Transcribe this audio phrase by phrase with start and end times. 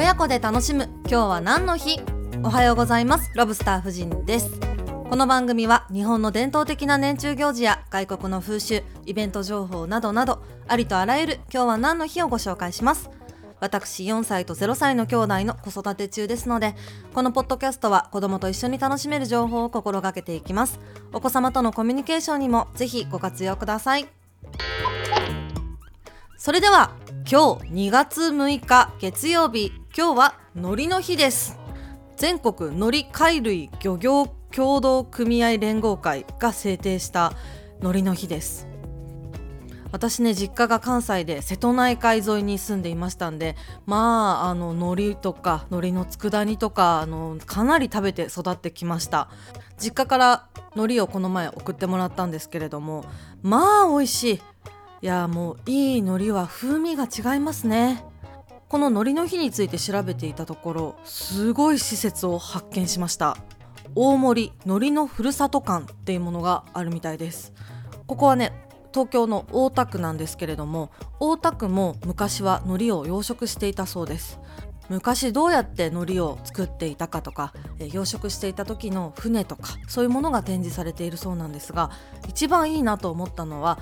[0.00, 0.88] 親子で楽しむ。
[1.00, 2.00] 今日は何の日？
[2.42, 3.30] おはようございます。
[3.34, 4.50] ロブスター夫人です。
[5.10, 13.10] この番組は日本の伝統的な年中行事や外国の風習イベント情報などなどありとあらゆる今日は何の日をご紹介します。
[13.60, 16.76] 私4歳と0歳の兄弟の子育て中ですので
[17.12, 20.80] このポッドキャストは子供と一緒に楽しめる情報を心がけていきます。
[21.12, 24.08] お子様とのコミュニケーションにもぜひご活用ください。
[26.38, 26.92] それでは
[27.30, 29.78] 今日2月6日月曜日。
[29.96, 31.58] 今日は海苔の日です。
[32.16, 37.32] 全国海苔貝類漁業協同組合連合会が制定した
[37.80, 38.68] 海苔の日です。
[39.90, 49.28] 私ね実家が関西で瀬戸内海沿いに住んでいましたんでまああの海苔とか海苔の佃煮とかあのかなり食べて育ってきました。
[49.76, 53.04] 実家から海苔をこの前送ってもらったんですけれども
[53.42, 54.42] まあ美味しい。
[55.02, 58.04] いやもういい海苔は風味が違いますね。
[58.70, 63.36] この海苔の日について調べていたところすごい施設を発見しました。
[63.96, 67.52] 大森海苔のふるさと館っていうものがあるみたいです。
[68.06, 68.52] ここはね
[68.94, 74.38] 東京の大田区なんですけれども大田区も昔は海苔を養殖していたそうです。
[74.88, 81.90] 昔どうやって海苔を作っていたかとか養殖していた時の船とかそういうものが展示されているそうなんですが
[82.28, 83.80] 一番いいなと思ったのは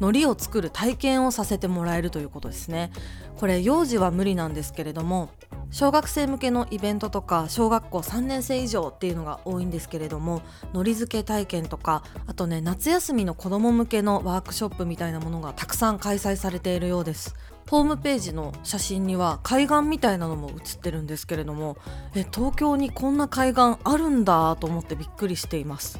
[0.00, 2.90] 海苔を作る体験をさせてもらえるということですね。
[3.38, 5.30] これ幼児は無理なんですけれども
[5.70, 17.34] 小学生向けのイベントとか小学校3年生以上っていうのが多いんですけれども海苔漬け体験とかあとね夏休みの子ども向けのワークショップみたいなものがたくさん開催されているようです。
[17.70, 21.78] ホームページの写真には海岸みたいなのも写ってるんですけれども
[22.14, 25.98] え東京にこんな海岸あるんだと思ってびっくりしています。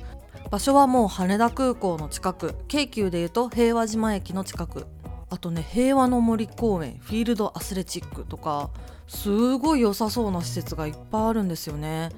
[0.53, 2.55] 場所はもう羽田空港の近く。
[2.69, 4.87] 京急でいうと平和島駅の近く。
[5.31, 6.99] あとね平和の森公園。
[7.01, 8.69] フィールドアスレチックとか。
[9.09, 12.11] すごい良さそうな施設がいっぱいあるんですよね。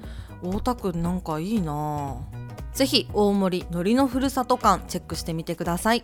[0.43, 2.17] 大田区なんかいいな。
[2.73, 6.03] ぜひ大森のりのふるさと館チェックしてみてください。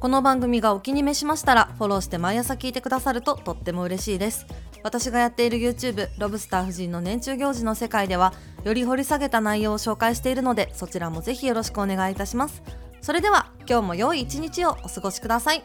[0.00, 4.46] この番組がお気に召しましたらフォローして毎朝聞いてくださるととっても嬉しいです。
[4.84, 8.34] 私がやっている YouTube ロブスター夫人の年中行事の世界では
[8.64, 12.62] より掘り下げた内容を紹介しているのでそちらもぜひよろしくお願いいたします。
[13.00, 15.64] それでは今日も良い一日をお過ごしください。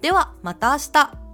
[0.00, 1.29] ではまた明日。